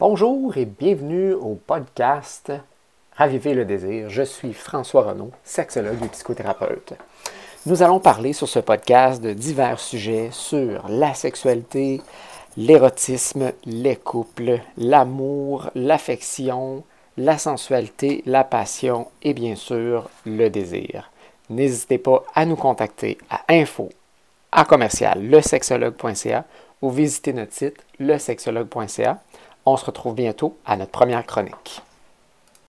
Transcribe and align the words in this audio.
Bonjour 0.00 0.56
et 0.56 0.64
bienvenue 0.64 1.34
au 1.34 1.56
podcast 1.56 2.50
Raviver 3.16 3.52
le 3.52 3.66
désir. 3.66 4.08
Je 4.08 4.22
suis 4.22 4.54
François 4.54 5.02
Renaud, 5.02 5.30
sexologue 5.44 6.02
et 6.02 6.08
psychothérapeute. 6.08 6.94
Nous 7.66 7.82
allons 7.82 8.00
parler 8.00 8.32
sur 8.32 8.48
ce 8.48 8.60
podcast 8.60 9.22
de 9.22 9.34
divers 9.34 9.78
sujets 9.78 10.30
sur 10.32 10.88
la 10.88 11.12
sexualité, 11.12 12.00
l'érotisme, 12.56 13.52
les 13.66 13.96
couples, 13.96 14.60
l'amour, 14.78 15.68
l'affection, 15.74 16.82
la 17.18 17.36
sensualité, 17.36 18.22
la 18.24 18.42
passion 18.42 19.06
et 19.22 19.34
bien 19.34 19.54
sûr 19.54 20.08
le 20.24 20.48
désir. 20.48 21.10
N'hésitez 21.50 21.98
pas 21.98 22.24
à 22.34 22.46
nous 22.46 22.56
contacter 22.56 23.18
à 23.28 23.42
info 23.50 23.90
à 24.50 24.64
commercial 24.64 25.20
lesexologue.ca 25.20 26.46
ou 26.80 26.88
visiter 26.88 27.34
notre 27.34 27.52
site 27.52 27.84
lesexologue.ca. 27.98 29.18
On 29.66 29.76
se 29.76 29.84
retrouve 29.84 30.14
bientôt 30.14 30.56
à 30.64 30.76
notre 30.76 30.90
première 30.90 31.26
chronique. 31.26 31.82